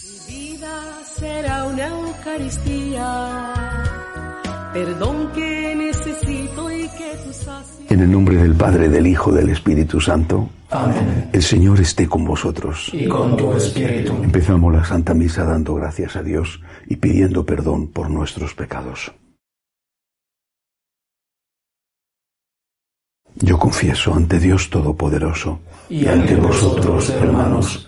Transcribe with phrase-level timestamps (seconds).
[0.00, 3.52] Mi vida será una Eucaristía.
[4.72, 7.90] Perdón que necesito y que tú sacias.
[7.90, 10.50] En el nombre del Padre, del Hijo, del Espíritu Santo.
[10.70, 11.30] Amén.
[11.32, 12.90] El Señor esté con vosotros.
[12.92, 14.12] Y con tu espíritu.
[14.22, 19.10] Empezamos la Santa Misa dando gracias a Dios y pidiendo perdón por nuestros pecados.
[23.34, 27.87] Yo confieso ante Dios Todopoderoso Y ante vosotros, hermanos,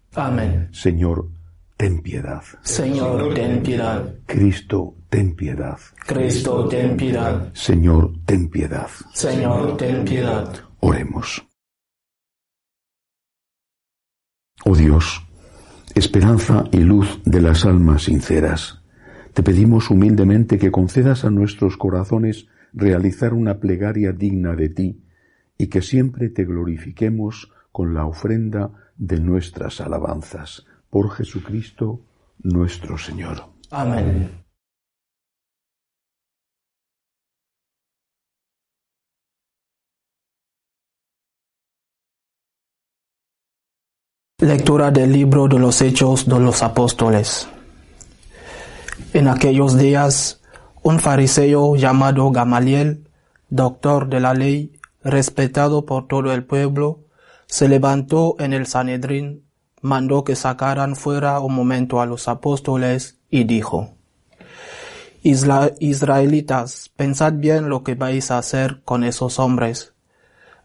[0.15, 0.67] Amén.
[0.71, 1.29] Señor,
[1.77, 2.43] ten piedad.
[2.63, 4.13] Señor, ten piedad.
[4.25, 5.79] Cristo, ten piedad.
[6.05, 7.53] Cristo, ten piedad.
[7.53, 8.89] Señor, ten piedad.
[9.13, 10.53] Señor, ten piedad.
[10.81, 11.47] Oremos.
[14.65, 15.25] Oh Dios,
[15.95, 18.83] esperanza y luz de las almas sinceras,
[19.33, 25.03] te pedimos humildemente que concedas a nuestros corazones realizar una plegaria digna de ti
[25.57, 30.63] y que siempre te glorifiquemos con la ofrenda de nuestras alabanzas.
[30.89, 32.01] Por Jesucristo
[32.43, 33.43] nuestro Señor.
[33.71, 34.43] Amén.
[44.37, 47.47] Lectura del libro de los Hechos de los Apóstoles.
[49.13, 50.41] En aquellos días,
[50.83, 53.07] un fariseo llamado Gamaliel,
[53.49, 57.05] doctor de la ley, respetado por todo el pueblo,
[57.51, 59.43] se levantó en el Sanedrín,
[59.81, 63.89] mandó que sacaran fuera un momento a los apóstoles y dijo,
[65.21, 69.93] Israelitas, pensad bien lo que vais a hacer con esos hombres.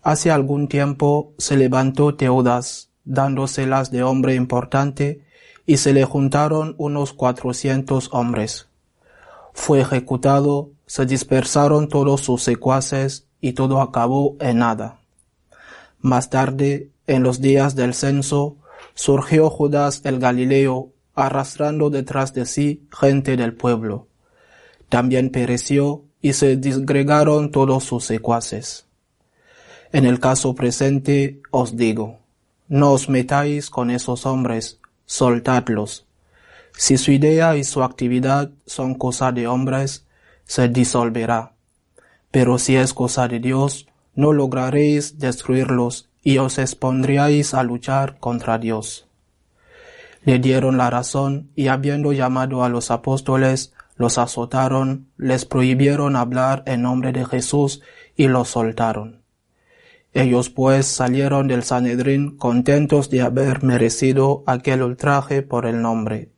[0.04, 5.24] Hace algún tiempo se levantó Teudas, dándoselas de hombre importante,
[5.66, 8.68] y se le juntaron unos cuatrocientos hombres.
[9.54, 15.00] Fue ejecutado, se dispersaron todos sus secuaces, y todo acabó en nada.
[16.06, 18.58] Más tarde, en los días del censo,
[18.94, 24.06] surgió Judas el Galileo, arrastrando detrás de sí gente del pueblo.
[24.88, 28.86] También pereció y se disgregaron todos sus secuaces.
[29.90, 32.20] En el caso presente os digo,
[32.68, 36.06] no os metáis con esos hombres, soltadlos.
[36.76, 40.06] Si su idea y su actividad son cosa de hombres,
[40.44, 41.56] se disolverá.
[42.30, 48.58] Pero si es cosa de Dios, no lograréis destruirlos y os expondríais a luchar contra
[48.58, 49.06] Dios.
[50.24, 56.64] Le dieron la razón y habiendo llamado a los apóstoles, los azotaron, les prohibieron hablar
[56.66, 57.80] en nombre de Jesús
[58.16, 59.22] y los soltaron.
[60.12, 66.30] Ellos pues salieron del Sanedrín contentos de haber merecido aquel ultraje por el nombre.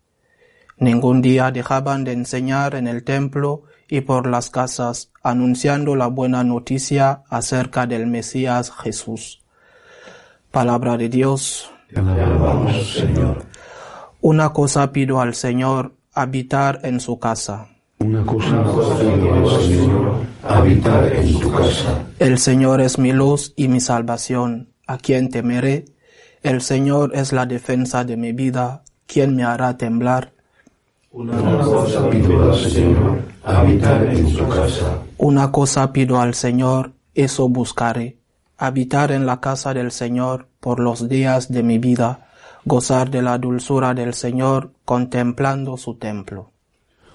[0.79, 6.45] Ningún día dejaban de enseñar en el templo y por las casas, anunciando la buena
[6.45, 9.43] noticia acerca del Mesías Jesús.
[10.51, 11.71] Palabra de Dios.
[11.93, 13.45] Te alabamos, Señor.
[14.21, 17.69] Una cosa pido al Señor, habitar en su casa.
[17.99, 18.63] Una cosa
[19.01, 22.05] pido al Señor, habitar en tu casa.
[22.19, 24.73] El Señor es mi luz y mi salvación.
[24.87, 25.87] ¿A quién temeré?
[26.43, 28.83] El Señor es la defensa de mi vida.
[29.07, 30.33] ¿Quién me hará temblar?
[31.11, 34.99] Una cosa pido al Señor, habitar en tu casa.
[35.17, 38.19] Una cosa pido al Señor, eso buscaré.
[38.59, 42.29] Habitar en la casa del Señor por los días de mi vida,
[42.67, 46.51] gozar de la dulzura del Señor contemplando su templo.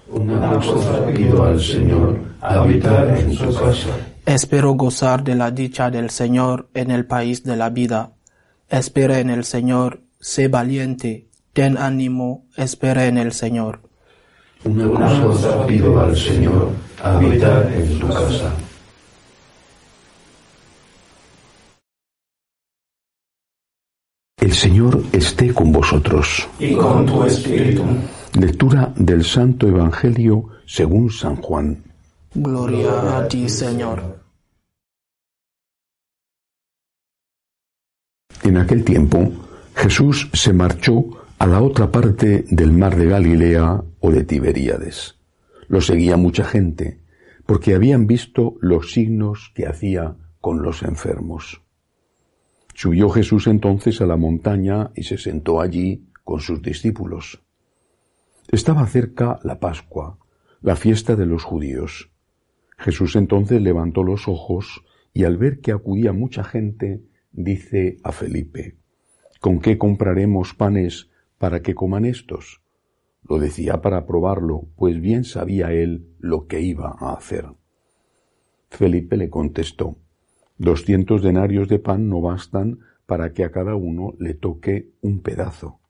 [0.08, 3.90] Una cosa pido al Señor, habitar en tu casa.
[4.26, 8.10] Espero gozar de la dicha del Señor en el país de la vida.
[8.68, 13.80] Espera en el Señor, sé valiente, ten ánimo, espera en el Señor.
[14.64, 14.88] Una
[15.22, 16.70] cosa pido al Señor,
[17.02, 18.52] habitar en tu casa.
[24.38, 26.48] El Señor esté con vosotros.
[26.58, 27.84] y con tu espíritu.
[28.34, 31.82] Lectura del Santo Evangelio según San Juan.
[32.34, 34.18] Gloria a ti, Señor.
[38.42, 39.30] En aquel tiempo,
[39.76, 45.18] Jesús se marchó a la otra parte del mar de Galilea o de Tiberíades.
[45.68, 47.00] Lo seguía mucha gente,
[47.46, 51.62] porque habían visto los signos que hacía con los enfermos.
[52.74, 57.42] Subió Jesús entonces a la montaña y se sentó allí con sus discípulos.
[58.48, 60.18] Estaba cerca la Pascua,
[60.60, 62.10] la fiesta de los judíos.
[62.78, 67.02] Jesús entonces levantó los ojos y al ver que acudía mucha gente,
[67.32, 68.76] dice a Felipe,
[69.40, 71.10] ¿Con qué compraremos panes
[71.44, 72.62] para que coman estos?
[73.28, 77.44] Lo decía para probarlo, pues bien sabía él lo que iba a hacer.
[78.70, 79.98] Felipe le contestó,
[80.56, 85.80] Doscientos denarios de pan no bastan para que a cada uno le toque un pedazo.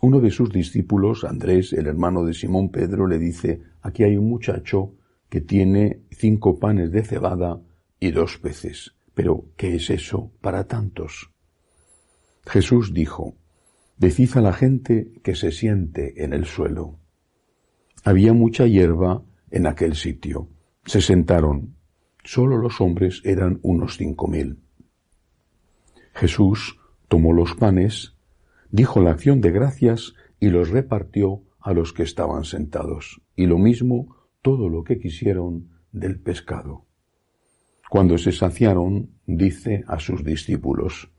[0.00, 4.30] Uno de sus discípulos, Andrés, el hermano de Simón Pedro, le dice, aquí hay un
[4.30, 4.94] muchacho
[5.28, 7.60] que tiene cinco panes de cebada
[7.98, 8.94] y dos peces.
[9.12, 11.30] Pero, ¿qué es eso para tantos?
[12.46, 13.34] Jesús dijo,
[14.00, 16.98] Decid a la gente que se siente en el suelo.
[18.02, 20.48] Había mucha hierba en aquel sitio.
[20.86, 21.76] Se sentaron.
[22.24, 24.58] Solo los hombres eran unos cinco mil.
[26.14, 28.16] Jesús tomó los panes,
[28.70, 33.58] dijo la acción de gracias y los repartió a los que estaban sentados, y lo
[33.58, 36.86] mismo todo lo que quisieron del pescado.
[37.90, 41.10] Cuando se saciaron, dice a sus discípulos,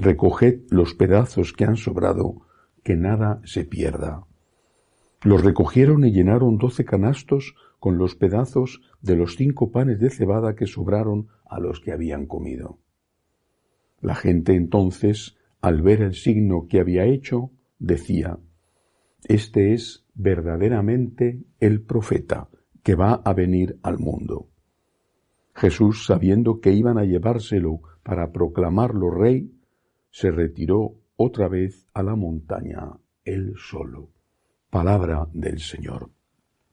[0.00, 2.42] Recoged los pedazos que han sobrado,
[2.84, 4.28] que nada se pierda.
[5.22, 10.54] Los recogieron y llenaron doce canastos con los pedazos de los cinco panes de cebada
[10.54, 12.78] que sobraron a los que habían comido.
[14.00, 17.50] La gente entonces, al ver el signo que había hecho,
[17.80, 18.38] decía,
[19.24, 22.48] Este es verdaderamente el profeta
[22.84, 24.46] que va a venir al mundo.
[25.56, 29.57] Jesús, sabiendo que iban a llevárselo para proclamarlo rey,
[30.10, 32.92] se retiró otra vez a la montaña
[33.24, 34.10] él solo.
[34.70, 36.10] Palabra del Señor.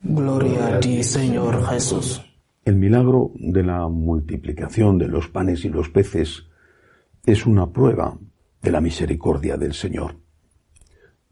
[0.02, 2.22] Gloria a ti, Señor Jesús.
[2.64, 6.46] El milagro de la multiplicación de los panes y los peces
[7.26, 8.18] es una prueba
[8.62, 10.18] de la misericordia del Señor,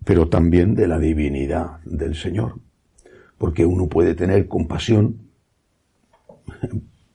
[0.05, 2.59] pero también de la divinidad del Señor,
[3.37, 5.29] porque uno puede tener compasión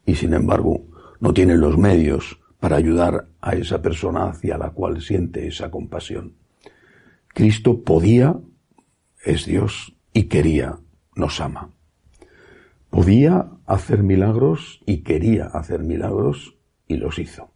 [0.06, 0.86] y sin embargo
[1.20, 6.34] no tiene los medios para ayudar a esa persona hacia la cual siente esa compasión.
[7.28, 8.36] Cristo podía,
[9.24, 10.78] es Dios, y quería,
[11.14, 11.70] nos ama.
[12.90, 16.56] Podía hacer milagros y quería hacer milagros
[16.86, 17.50] y los hizo.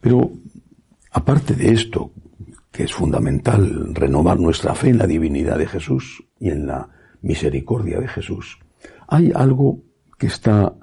[0.00, 0.32] Pero
[1.12, 2.12] aparte de esto,
[2.72, 6.88] que es fundamental renovar nuestra fe en la divinidad de Jesús y en la
[7.20, 8.58] misericordia de Jesús,
[9.06, 9.82] hay algo
[10.18, 10.74] que está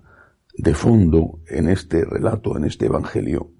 [0.57, 3.51] de fondo en este relato, en este Evangelio,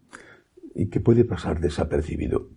[0.73, 2.49] y que puede pasar desapercibido.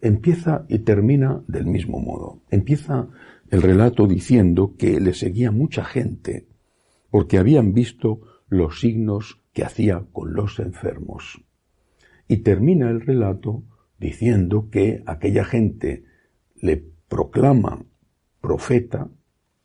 [0.00, 2.42] Empieza y termina del mismo modo.
[2.50, 3.08] Empieza
[3.50, 6.46] el relato diciendo que le seguía mucha gente
[7.10, 11.42] porque habían visto los signos que hacía con los enfermos.
[12.26, 13.62] Y termina el relato
[13.98, 16.04] diciendo que aquella gente
[16.56, 17.84] le proclama
[18.40, 19.10] profeta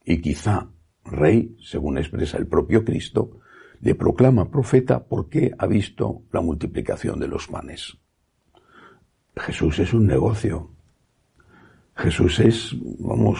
[0.03, 0.69] y quizá
[1.05, 3.39] rey, según expresa el propio Cristo,
[3.81, 7.97] le proclama profeta porque ha visto la multiplicación de los panes.
[9.35, 10.71] Jesús es un negocio.
[11.95, 13.39] Jesús es, vamos,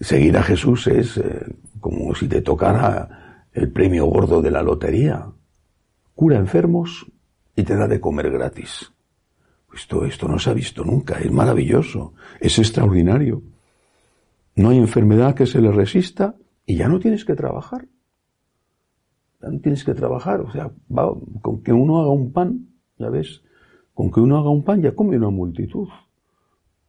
[0.00, 1.46] seguir a Jesús es eh,
[1.80, 5.26] como si te tocara el premio gordo de la lotería.
[6.14, 7.06] Cura enfermos
[7.54, 8.92] y te da de comer gratis.
[9.74, 13.42] Esto, esto no se ha visto nunca, es maravilloso, es extraordinario.
[14.54, 16.34] No hay enfermedad que se le resista
[16.64, 17.86] y ya no tienes que trabajar
[19.62, 20.70] tienes que trabajar, o sea,
[21.42, 23.42] con que uno haga un pan, ya ves,
[23.94, 25.88] con que uno haga un pan ya come una multitud.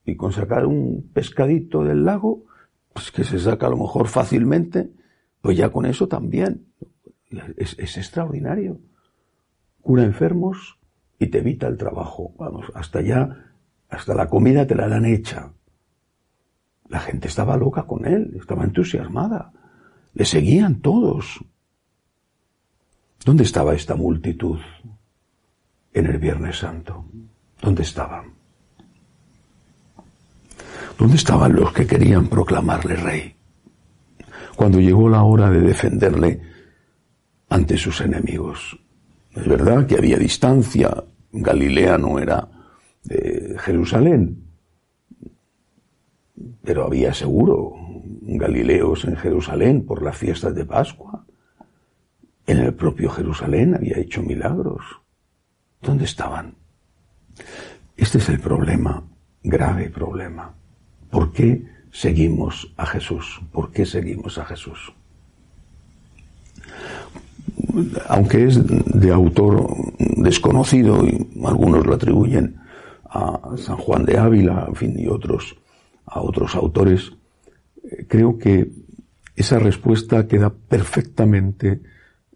[0.05, 2.43] Y con sacar un pescadito del lago,
[2.93, 4.89] pues que se saca a lo mejor fácilmente,
[5.41, 6.65] pues ya con eso también.
[7.57, 8.79] Es, es extraordinario.
[9.81, 10.77] Cura enfermos
[11.19, 12.33] y te evita el trabajo.
[12.37, 13.53] Vamos, hasta ya,
[13.89, 15.51] hasta la comida te la dan hecha.
[16.89, 19.51] La gente estaba loca con él, estaba entusiasmada.
[20.13, 21.43] Le seguían todos.
[23.24, 24.59] ¿Dónde estaba esta multitud
[25.93, 27.05] en el Viernes Santo?
[27.62, 28.33] ¿Dónde estaban?
[30.97, 33.36] ¿Dónde estaban los que querían proclamarle rey?
[34.55, 36.41] Cuando llegó la hora de defenderle
[37.50, 38.79] ante sus enemigos.
[39.36, 42.47] Es verdad que había distancia, Galilea no era
[43.03, 44.43] de Jerusalén.
[46.63, 47.74] Pero había seguro
[48.21, 51.26] Galileos en Jerusalén por las fiestas de Pascua.
[52.47, 54.81] En el propio Jerusalén había hecho milagros.
[55.81, 56.55] ¿Dónde estaban?
[57.97, 59.03] Este es el problema,
[59.43, 60.53] grave problema.
[61.11, 61.61] ¿Por qué
[61.91, 63.41] seguimos a Jesús?
[63.51, 64.93] ¿Por qué seguimos a Jesús?
[68.07, 69.67] Aunque es de autor
[69.99, 72.55] desconocido y algunos lo atribuyen
[73.09, 75.57] a San Juan de Ávila, en fin, y otros,
[76.05, 77.11] a otros autores,
[77.83, 78.69] eh, creo que
[79.35, 81.81] esa respuesta queda perfectamente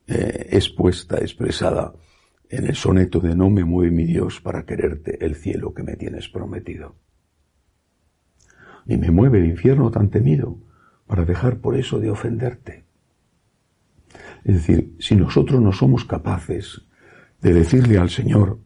[0.07, 1.93] eh, expuesta, expresada
[2.49, 5.95] en el soneto de No me mueve mi Dios para quererte el cielo que me
[5.95, 6.95] tienes prometido.
[8.85, 10.57] Ni me mueve el infierno tan temido
[11.07, 12.85] para dejar por eso de ofenderte.
[14.43, 16.81] Es decir, si nosotros no somos capaces
[17.41, 18.59] de decirle al Señor,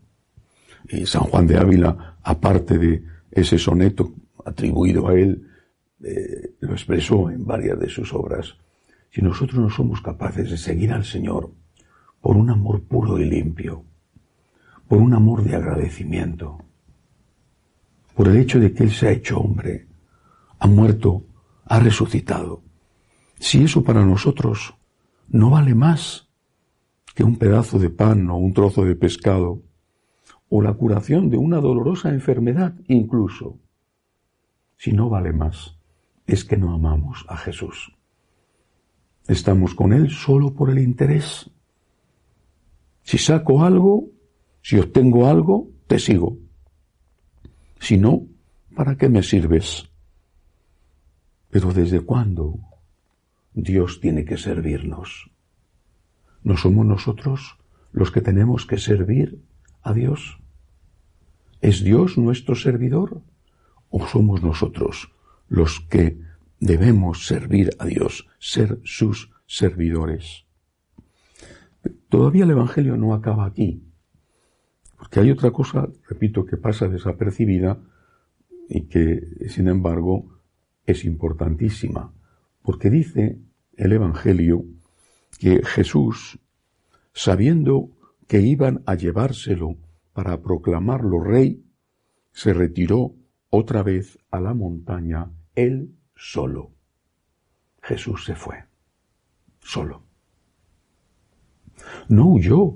[0.89, 4.13] y San Juan de Ávila, aparte de ese soneto
[4.45, 5.47] atribuido a él,
[6.03, 8.55] eh, lo expresó en varias de sus obras,
[9.15, 11.53] si nosotros no somos capaces de seguir al Señor
[12.19, 13.85] por un amor puro y limpio,
[14.89, 16.59] por un amor de agradecimiento,
[18.13, 19.87] por el hecho de que Él se ha hecho hombre,
[20.59, 21.23] ha muerto,
[21.63, 22.61] ha resucitado.
[23.39, 24.75] Si eso para nosotros
[25.29, 26.27] no vale más
[27.13, 29.61] que un pedazo de pan o un trozo de pescado,
[30.49, 33.59] o la curación de una dolorosa enfermedad incluso,
[34.75, 35.79] si no vale más,
[36.27, 37.94] es que no amamos a Jesús.
[39.27, 41.49] Estamos con Él solo por el interés
[43.05, 44.09] si saco algo,
[44.63, 46.39] si obtengo algo, te sigo.
[47.79, 48.25] Si no,
[48.75, 49.87] ¿para qué me sirves?
[51.51, 52.59] Pero ¿desde cuándo
[53.53, 55.29] Dios tiene que servirnos?
[56.41, 57.59] ¿No somos nosotros
[57.91, 59.39] los que tenemos que servir
[59.83, 60.39] a Dios?
[61.61, 63.21] ¿Es Dios nuestro servidor?
[63.91, 65.11] ¿O somos nosotros
[65.47, 66.19] los que
[66.65, 70.45] debemos servir a Dios, ser sus servidores?
[72.09, 73.83] Todavía el Evangelio no acaba aquí,
[74.97, 77.79] porque hay otra cosa, repito, que pasa desapercibida
[78.67, 80.41] y que, sin embargo,
[80.87, 82.11] es importantísima,
[82.63, 83.39] porque dice
[83.77, 84.65] el Evangelio
[85.39, 86.39] que Jesús,
[87.13, 87.91] sabiendo
[88.27, 89.77] que iban a llevárselo
[90.13, 91.63] para proclamarlo rey,
[92.31, 93.13] se retiró
[93.51, 96.71] otra vez a la montaña, él solo.
[97.81, 98.63] Jesús se fue,
[99.59, 100.05] solo
[102.09, 102.73] no huyó.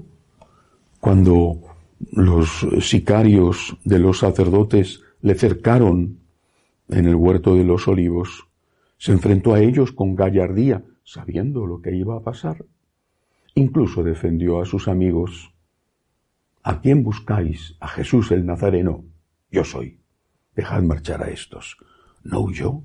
[0.99, 1.61] Cuando
[2.11, 6.19] los sicarios de los sacerdotes le cercaron
[6.89, 8.47] en el huerto de los olivos,
[8.97, 12.65] se enfrentó a ellos con gallardía, sabiendo lo que iba a pasar.
[13.55, 15.53] Incluso defendió a sus amigos.
[16.63, 17.75] ¿A quién buscáis?
[17.79, 19.05] A Jesús el Nazareno.
[19.49, 20.01] Yo soy.
[20.55, 21.77] Dejad marchar a estos.
[22.23, 22.83] No huyó.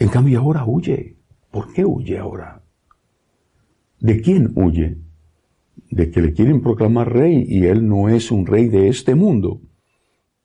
[0.00, 1.16] En cambio ahora huye.
[1.52, 2.64] ¿Por qué huye ahora?
[4.00, 4.98] ¿De quién huye?
[5.90, 9.60] de que le quieren proclamar rey y él no es un rey de este mundo.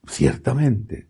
[0.08, 1.08] Ciertamente,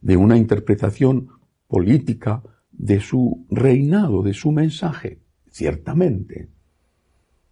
[0.00, 1.28] de una interpretación
[1.68, 5.20] política de su reinado, de su mensaje,
[5.50, 6.50] ciertamente.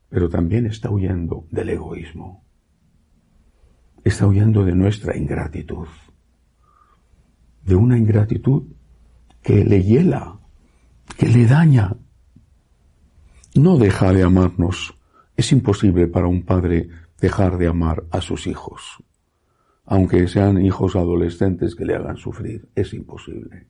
[0.09, 2.45] Pero también está huyendo del egoísmo.
[4.05, 5.87] Está huyendo de nuestra ingratitud.
[7.65, 8.65] De una ingratitud
[9.43, 10.39] que le hiela,
[11.17, 11.97] que le daña.
[13.55, 14.95] No deja de amarnos
[15.37, 16.89] es imposible para un padre
[17.21, 19.03] dejar de amar a sus hijos,
[19.85, 23.67] aunque sean hijos adolescentes que le hagan sufrir, es imposible.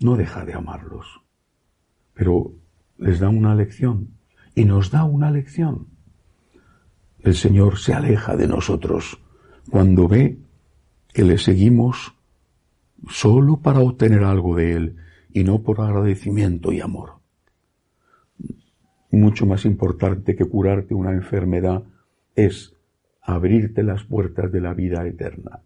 [0.00, 1.20] No deja de amarlos,
[2.14, 2.54] pero
[2.98, 4.16] les da una lección
[4.54, 5.88] y nos da una lección.
[7.20, 9.20] El Señor se aleja de nosotros
[9.70, 10.38] cuando ve
[11.12, 12.14] que le seguimos
[13.08, 14.96] solo para obtener algo de Él
[15.32, 17.22] y no por agradecimiento y amor
[19.12, 21.84] mucho más importante que curarte una enfermedad
[22.34, 22.74] es
[23.20, 25.62] abrirte las puertas de la vida eterna.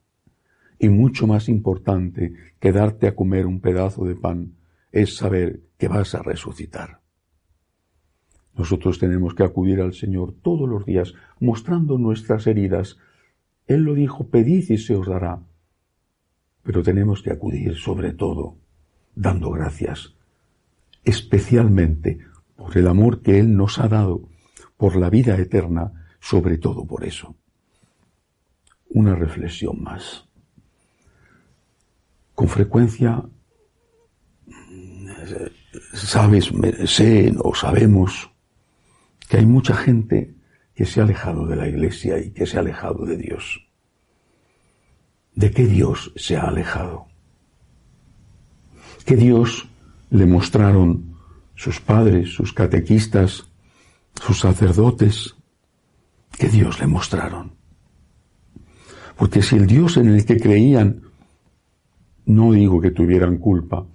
[0.79, 4.57] Y mucho más importante que darte a comer un pedazo de pan
[4.93, 7.01] es saber que vas a resucitar.
[8.55, 12.99] Nosotros tenemos que acudir al Señor todos los días mostrando nuestras heridas.
[13.67, 15.41] Él lo dijo, pedid y se os dará.
[16.67, 18.59] Pero tenemos que acudir sobre todo
[19.15, 20.15] dando gracias,
[21.05, 22.19] especialmente
[22.57, 24.29] por el amor que Él nos ha dado,
[24.77, 27.37] por la vida eterna, sobre todo por eso.
[28.89, 30.29] Una reflexión más.
[32.35, 33.25] Con frecuencia
[35.95, 36.51] sabes,
[36.87, 38.31] sé o sabemos
[39.29, 40.35] que hay mucha gente
[40.75, 43.66] que se ha alejado de la iglesia y que se ha alejado de Dios.
[45.37, 47.07] ¿De qué Dios se ha alejado?
[49.05, 49.69] ¿Qué Dios
[50.11, 51.15] le mostraron
[51.55, 53.47] sus padres, sus catequistas,
[54.15, 55.37] sus sacerdotes?
[56.39, 57.53] ¿Qué Dios le mostraron?
[59.19, 61.03] Porque si el Dios en el que creían,
[62.25, 63.87] no digo que tuvieran culpa,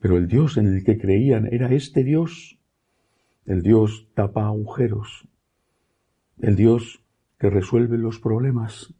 [0.00, 2.58] pero el Dios en el que creían era este Dios,
[3.44, 5.28] el Dios tapa agujeros,
[6.40, 7.00] el Dios
[7.38, 8.94] que resuelve los problemas.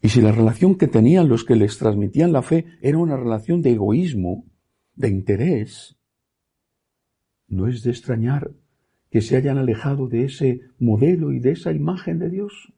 [0.00, 3.62] Y si la relación que tenían los que les transmitían la fe era una relación
[3.62, 4.44] de egoísmo,
[4.94, 5.96] de interés,
[7.48, 8.52] no es de extrañar
[9.10, 12.72] que se hayan alejado de ese modelo y de esa imagen de Dios.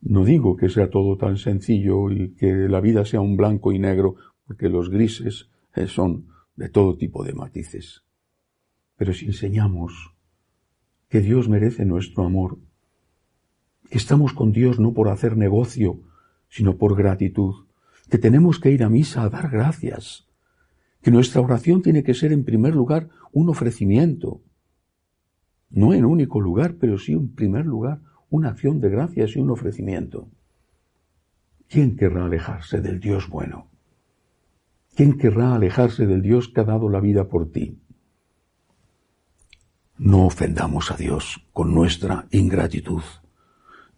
[0.00, 3.78] No digo que sea todo tan sencillo y que la vida sea un blanco y
[3.78, 4.16] negro,
[4.46, 8.04] porque los grises eh, son de todo tipo de matices.
[8.96, 10.14] Pero si enseñamos
[11.08, 12.58] que Dios merece nuestro amor,
[13.90, 16.00] estamos con Dios no por hacer negocio,
[16.48, 17.66] sino por gratitud,
[18.10, 20.26] que tenemos que ir a misa a dar gracias,
[21.02, 24.42] que nuestra oración tiene que ser en primer lugar un ofrecimiento,
[25.70, 28.00] no en único lugar, pero sí en primer lugar
[28.30, 30.28] una acción de gracias y un ofrecimiento.
[31.68, 33.68] ¿Quién querrá alejarse del Dios bueno?
[34.94, 37.80] ¿Quién querrá alejarse del Dios que ha dado la vida por ti?
[39.96, 43.02] No ofendamos a Dios con nuestra ingratitud.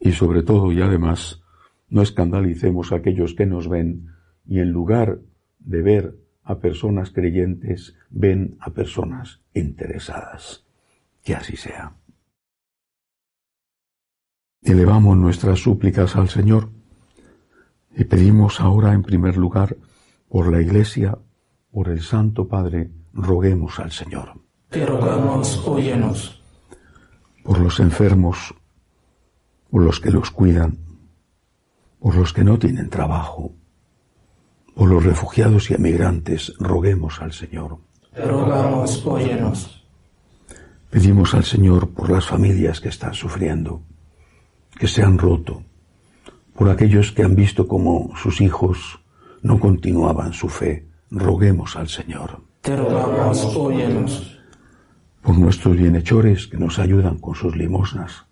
[0.07, 1.43] Y sobre todo y además,
[1.89, 4.15] no escandalicemos a aquellos que nos ven
[4.47, 5.19] y en lugar
[5.59, 10.65] de ver a personas creyentes, ven a personas interesadas.
[11.25, 11.93] Que así sea.
[14.63, 16.71] Elevamos nuestras súplicas al Señor
[17.97, 19.77] y pedimos ahora en primer lugar
[20.29, 21.19] por la Iglesia,
[21.73, 24.41] por el Santo Padre, roguemos al Señor.
[24.71, 26.41] Te rogamos, óyenos.
[27.43, 28.55] Por los enfermos,
[29.71, 30.79] por los que los cuidan,
[31.99, 33.53] por los que no tienen trabajo,
[34.75, 37.79] por los refugiados y emigrantes, roguemos al Señor.
[38.15, 39.87] Rogamos, óyenos.
[40.91, 43.83] Pedimos al Señor por las familias que están sufriendo,
[44.79, 45.63] que se han roto,
[46.57, 49.01] por aquellos que han visto como sus hijos
[49.43, 52.41] no continuaban su fe, roguemos al Señor.
[52.63, 54.41] Te rogamos, óyenos.
[55.23, 58.27] Por nuestros bienhechores que nos ayudan con sus limosnas,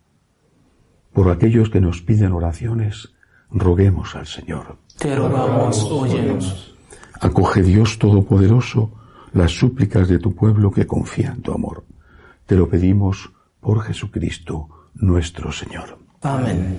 [1.14, 3.14] por aquellos que nos piden oraciones,
[3.50, 4.77] roguemos al Señor.
[4.98, 6.77] Te rogamos, óyenos.
[7.20, 8.92] Acoge Dios Todopoderoso
[9.33, 11.85] las súplicas de tu pueblo que confía en tu amor.
[12.46, 15.98] Te lo pedimos por Jesucristo nuestro Señor.
[16.22, 16.79] Amén.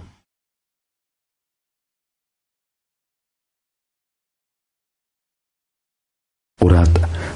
[6.61, 6.89] Orad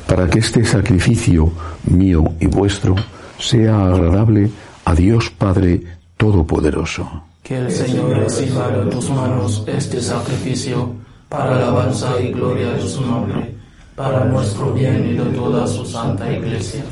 [0.08, 1.52] para que este sacrificio
[1.86, 2.96] mío y vuestro
[3.40, 4.50] sea agradable
[4.86, 5.82] a Dios Padre
[6.16, 7.24] Todopoderoso.
[7.44, 10.94] Que el Señor reciba de tus manos este sacrificio
[11.28, 13.56] para alabanza y gloria de su nombre,
[13.96, 16.84] para nuestro bien y de toda su santa iglesia.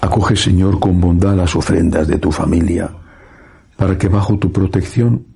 [0.00, 2.90] Acoge, Señor, con bondad las ofrendas de tu familia,
[3.76, 5.26] para que bajo tu protección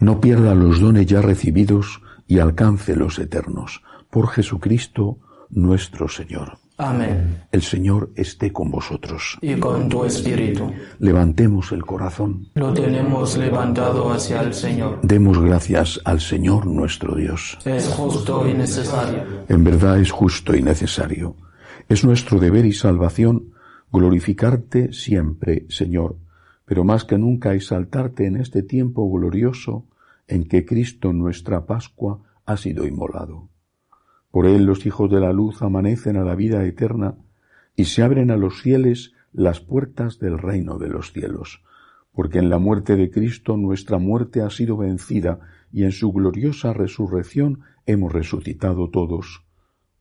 [0.00, 3.82] no pierda los dones ya recibidos y alcance los eternos.
[4.10, 5.18] Por Jesucristo
[5.50, 6.58] nuestro Señor.
[6.76, 7.42] Amén.
[7.52, 9.38] El Señor esté con vosotros.
[9.40, 10.72] Y con tu espíritu.
[10.98, 12.48] Levantemos el corazón.
[12.54, 14.98] Lo tenemos levantado hacia el Señor.
[15.02, 17.58] Demos gracias al Señor nuestro Dios.
[17.64, 19.22] Es justo y necesario.
[19.48, 21.36] En verdad es justo y necesario.
[21.88, 23.54] Es nuestro deber y salvación
[23.92, 26.16] glorificarte siempre, Señor,
[26.64, 29.86] pero más que nunca exaltarte en este tiempo glorioso
[30.26, 33.48] en que Cristo nuestra Pascua ha sido inmolado.
[34.34, 37.14] Por él los hijos de la luz amanecen a la vida eterna
[37.76, 41.62] y se abren a los fieles las puertas del reino de los cielos,
[42.10, 45.38] porque en la muerte de Cristo nuestra muerte ha sido vencida
[45.70, 49.44] y en su gloriosa resurrección hemos resucitado todos.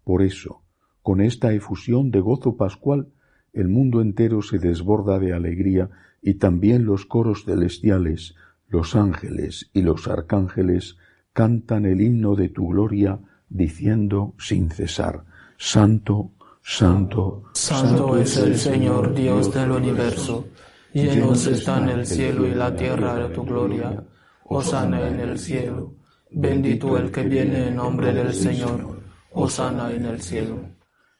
[0.04, 0.63] Por eso,
[1.04, 3.10] con esta efusión de gozo pascual,
[3.54, 5.91] el mundo entero se desborda de alegría
[6.24, 8.34] y también los coros celestiales,
[8.67, 10.98] los ángeles y los arcángeles
[11.34, 13.19] cantan el himno de tu gloria
[13.54, 15.24] diciendo sin cesar,
[15.58, 20.48] Santo, Santo, Santo es el Señor Dios del universo,
[20.92, 24.04] llenos están el cielo y la tierra de tu gloria.
[24.46, 25.94] Osana en el cielo,
[26.32, 30.60] bendito el que viene en nombre del Señor, Osana en el cielo.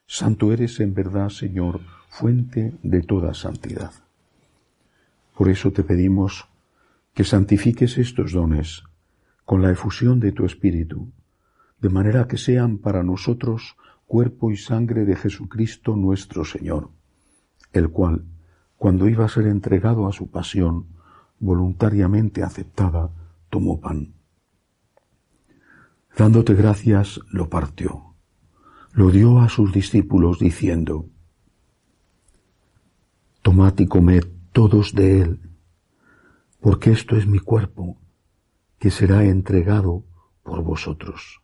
[0.06, 3.92] Santo eres en verdad, Señor, fuente de toda santidad.
[5.36, 6.46] Por eso te pedimos
[7.14, 8.82] que santifiques estos dones
[9.44, 11.10] con la efusión de tu Espíritu,
[11.84, 16.88] de manera que sean para nosotros cuerpo y sangre de Jesucristo nuestro Señor,
[17.74, 18.24] el cual,
[18.78, 20.86] cuando iba a ser entregado a su pasión,
[21.38, 23.10] voluntariamente aceptada,
[23.50, 24.14] tomó pan.
[26.16, 28.14] Dándote gracias, lo partió,
[28.94, 31.10] lo dio a sus discípulos diciendo,
[33.42, 35.50] Tomad y comed todos de él,
[36.62, 37.98] porque esto es mi cuerpo,
[38.78, 40.06] que será entregado
[40.42, 41.43] por vosotros.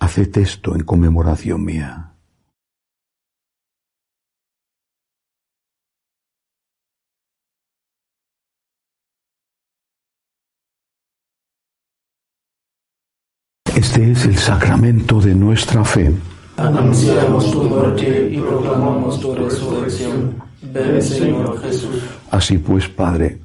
[0.00, 2.14] Haced esto en conmemoración mía.
[13.76, 16.14] Este es el sacramento de nuestra fe.
[16.56, 20.42] Anunciamos tu muerte y proclamamos tu resurrección.
[20.62, 22.02] Ven, Señor Jesús.
[22.30, 23.38] Así pues, Padre,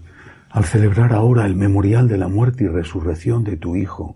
[0.50, 4.16] al celebrar ahora el memorial de la muerte y resurrección de tu Hijo,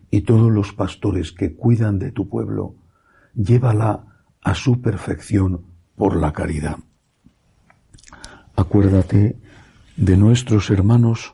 [0.11, 2.75] y todos los pastores que cuidan de tu pueblo,
[3.33, 4.05] llévala
[4.41, 6.77] a su perfección por la caridad.
[8.55, 9.39] Acuérdate
[9.95, 11.33] de nuestros hermanos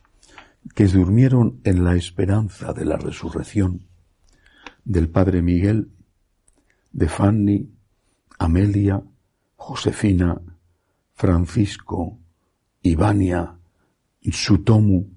[0.75, 3.87] que durmieron en la esperanza de la resurrección,
[4.85, 5.91] del Padre Miguel,
[6.91, 7.71] de Fanny,
[8.37, 9.01] Amelia,
[9.55, 10.39] Josefina,
[11.13, 12.19] Francisco,
[12.83, 13.57] Ivania,
[14.31, 15.16] Sutomu,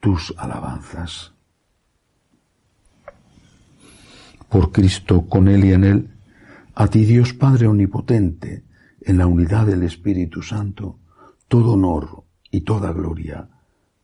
[0.00, 1.32] tus alabanzas.
[4.48, 6.10] Por Cristo, con Él y en Él,
[6.74, 8.64] a ti Dios Padre Omnipotente,
[9.02, 10.98] en la unidad del Espíritu Santo,
[11.46, 13.48] todo honor y toda gloria,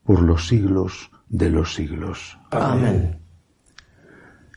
[0.05, 2.39] por los siglos de los siglos.
[2.51, 3.19] Amén.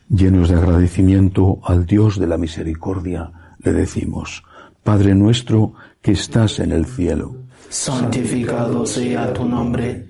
[0.08, 4.44] Llenos de agradecimiento al Dios de la misericordia, le decimos,
[4.82, 7.36] Padre nuestro que estás en el cielo,
[7.68, 10.09] santificado sea tu nombre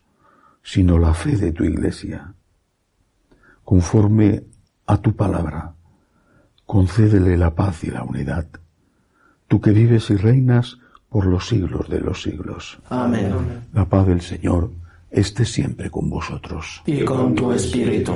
[0.63, 2.33] sino la fe de tu iglesia.
[3.63, 4.43] Conforme
[4.85, 5.73] a tu palabra,
[6.65, 8.47] concédele la paz y la unidad.
[9.47, 10.77] Tú que vives y reinas
[11.09, 12.79] por los siglos de los siglos.
[12.89, 13.33] Amén.
[13.73, 14.71] La paz del Señor
[15.09, 16.81] esté siempre con vosotros.
[16.85, 18.13] Y con tu espíritu.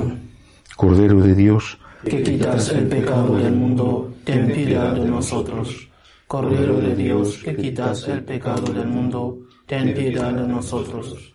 [0.76, 5.88] Cordero de Dios, que quitas el pecado del mundo, ten piedad de nosotros.
[6.26, 11.34] Cordero de Dios, que quitas el pecado del mundo, ten piedad de nosotros.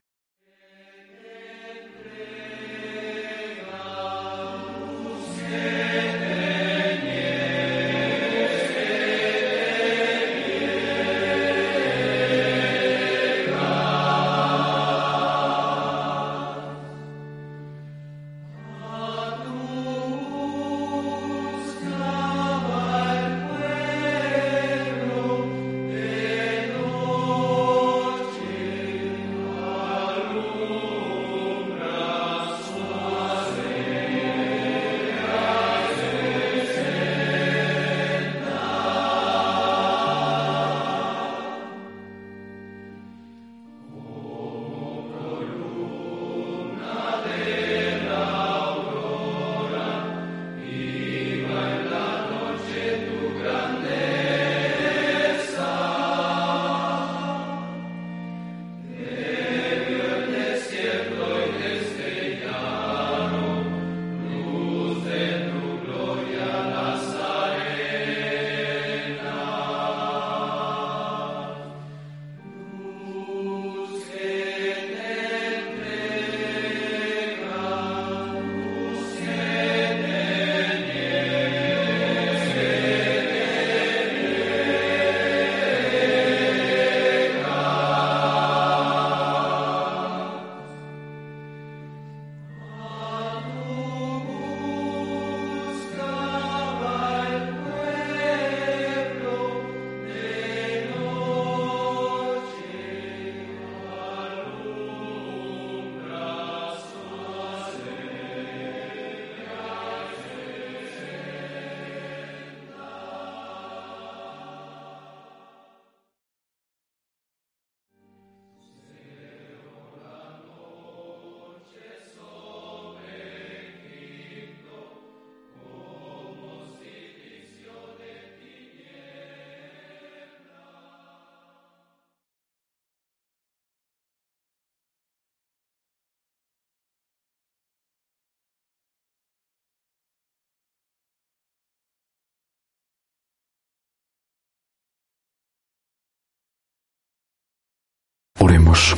[148.43, 148.97] Oremos.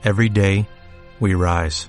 [0.04, 0.68] Every day,
[1.18, 1.88] we rise,